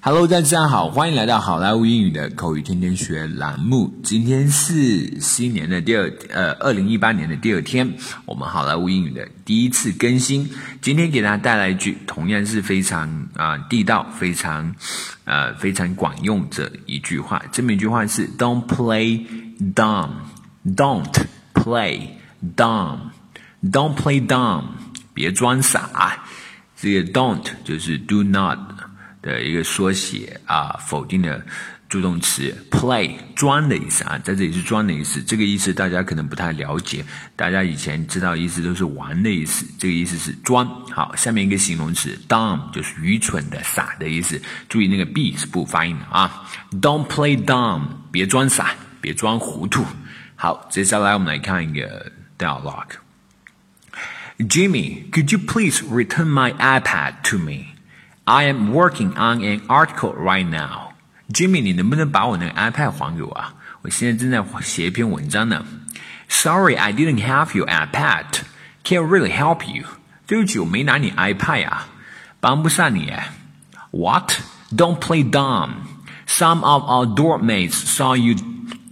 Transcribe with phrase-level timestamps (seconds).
[0.00, 3.92] Hello，大家好，欢迎来到好莱坞英语的口语天天学栏目。
[4.04, 7.94] 今天是新年的第二，呃，二零一八年的第二天，
[8.24, 10.50] 我们好莱坞英语的第一次更新。
[10.80, 14.76] 今天给大家带来一句，同样是非常啊地道、非常
[15.24, 17.42] 呃非常管用的一句话。
[17.50, 19.26] 这么一句话是：Don't play
[19.74, 21.12] dumb，Don't
[21.54, 22.02] play
[22.56, 24.62] dumb，Don't play dumb，
[25.12, 26.22] 别装傻。
[26.80, 28.58] 这个 Don't 就是 Do not。
[29.22, 31.44] 的一个缩写啊，否定的
[31.88, 35.22] 助动词 play 装的意思啊，在这里是装的意思。
[35.22, 37.04] 这个意思大家可能不太了解，
[37.34, 40.66] 大家以前知道意思都是玩的意思，这个意思是装。
[40.90, 44.40] 好，下面一个形容词 dumb 就是愚蠢的、傻的意思。
[44.68, 49.84] 注意那个 b 是不发音的啊，Don't play dumb，别装傻，别装糊涂。
[50.36, 52.96] 好，接下来我们来看一个 dialogue。
[54.38, 57.77] Jimmy, could you please return my iPad to me?
[58.27, 60.93] I am working on an article right now.
[61.29, 63.53] Jimmy，你能不能把我那个 iPad 还给我啊？
[63.81, 65.65] 我现在正在写一篇文章呢。
[66.29, 68.25] Sorry, I didn't have your iPad.
[68.83, 69.85] Can't really help you.
[70.25, 71.87] 对不起，我没拿你 iPad 啊，
[72.39, 73.11] 帮不上你。
[73.91, 74.31] What?
[74.75, 75.71] Don't play dumb.
[76.27, 78.35] Some of our dorm mates saw you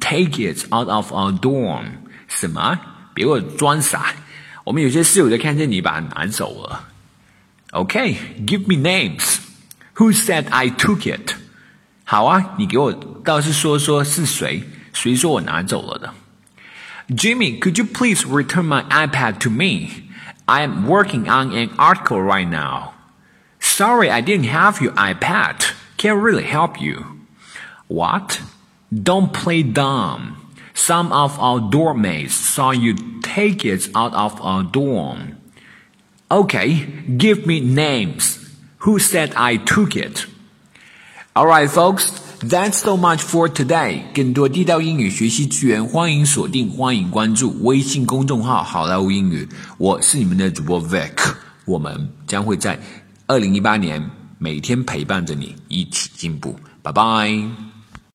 [0.00, 1.84] take it out of our dorm.
[2.28, 2.78] 什么？
[3.14, 4.14] 别给我装傻！
[4.64, 6.84] 我们有些室友就看见你把它拿走了。
[7.74, 9.40] Okay, give me names.
[9.94, 11.34] Who said I took it?
[12.04, 12.92] 好啊，你给我
[13.24, 16.12] 倒是说说是谁，谁说我拿走了的？
[17.14, 20.08] Jimmy, could you please return my iPad to me?
[20.46, 22.92] I am working on an article right now.
[23.60, 25.72] Sorry, I didn't have your iPad.
[25.96, 27.04] Can't really help you.
[27.88, 28.40] What?
[28.92, 30.36] Don't play dumb.
[30.74, 35.36] Some of our dorm mates saw you take it out of our dorm.
[36.34, 36.86] Okay,
[37.18, 38.38] give me names.
[38.78, 40.26] Who said I took it?
[41.34, 42.10] Alright, folks,
[42.40, 44.02] that's so much for today.
[44.14, 49.48] 更多地道英语学习资源，欢迎锁定，欢迎关注微信公众号“好莱坞英语”。
[49.78, 51.34] 我是你们的主播 Vic，
[51.64, 52.78] 我们将会在
[53.26, 56.56] 二零一八年每天陪伴着你一起进步。
[56.82, 57.73] 拜拜。